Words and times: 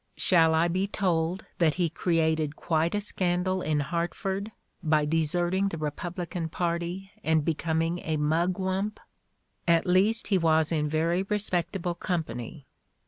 Shall 0.17 0.55
I 0.55 0.67
be 0.67 0.87
told 0.87 1.45
that 1.59 1.75
he 1.75 1.87
created 1.87 2.55
quite 2.55 2.95
a 2.95 3.01
scandal 3.01 3.61
in 3.61 3.81
Hartford 3.81 4.51
by 4.81 5.05
deserting 5.05 5.67
the 5.67 5.77
Republican 5.77 6.49
party 6.49 7.11
and 7.23 7.45
be 7.45 7.53
coming 7.53 7.99
a 7.99 8.17
Mugwump? 8.17 8.99
At 9.67 9.85
least 9.85 10.29
he 10.29 10.39
was 10.39 10.71
in 10.71 10.89
very 10.89 11.21
respect 11.21 11.75
able 11.75 11.93
company. 11.93 12.65